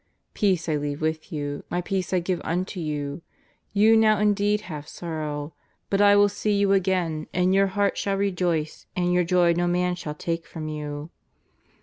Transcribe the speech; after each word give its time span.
Peace 0.33 0.67
I 0.67 0.77
leave 0.77 0.99
with 0.99 1.31
you. 1.31 1.63
My 1.69 1.79
peace 1.79 2.11
I 2.11 2.19
give 2.19 2.41
unto 2.43 2.79
you. 2.79 3.21
You 3.71 3.95
now 3.95 4.17
indeed 4.17 4.61
have 4.61 4.87
sorrow, 4.87 5.53
but 5.91 6.01
I 6.01 6.15
will 6.15 6.27
see 6.27 6.53
you 6.57 6.71
again 6.73 7.27
and 7.35 7.53
your 7.53 7.67
heart 7.77 7.99
shall 7.99 8.17
rejoice, 8.17 8.87
and 8.95 9.13
your 9.13 9.23
joy 9.23 9.53
no 9.53 9.67
man 9.67 9.93
shall 9.93 10.15
take 10.15 10.47
from 10.47 10.67
you." 10.69 11.11